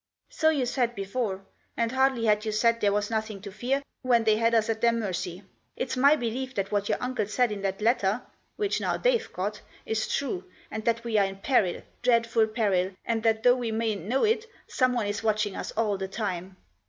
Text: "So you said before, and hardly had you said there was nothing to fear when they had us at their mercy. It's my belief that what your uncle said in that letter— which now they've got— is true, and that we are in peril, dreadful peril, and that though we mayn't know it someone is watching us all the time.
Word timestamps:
"So 0.41 0.49
you 0.49 0.65
said 0.65 0.95
before, 0.95 1.45
and 1.77 1.91
hardly 1.91 2.25
had 2.25 2.43
you 2.43 2.51
said 2.51 2.81
there 2.81 2.91
was 2.91 3.11
nothing 3.11 3.39
to 3.43 3.51
fear 3.51 3.83
when 4.01 4.23
they 4.23 4.37
had 4.37 4.55
us 4.55 4.67
at 4.67 4.81
their 4.81 4.91
mercy. 4.91 5.43
It's 5.75 5.95
my 5.95 6.15
belief 6.15 6.55
that 6.55 6.71
what 6.71 6.89
your 6.89 6.97
uncle 6.99 7.27
said 7.27 7.51
in 7.51 7.61
that 7.61 7.81
letter— 7.83 8.23
which 8.55 8.81
now 8.81 8.97
they've 8.97 9.31
got— 9.31 9.61
is 9.85 10.07
true, 10.07 10.45
and 10.71 10.83
that 10.85 11.03
we 11.03 11.19
are 11.19 11.25
in 11.25 11.35
peril, 11.37 11.83
dreadful 12.01 12.47
peril, 12.47 12.93
and 13.05 13.21
that 13.21 13.43
though 13.43 13.55
we 13.57 13.71
mayn't 13.71 14.05
know 14.05 14.23
it 14.23 14.47
someone 14.65 15.05
is 15.05 15.21
watching 15.21 15.55
us 15.55 15.69
all 15.73 15.99
the 15.99 16.07
time. 16.07 16.57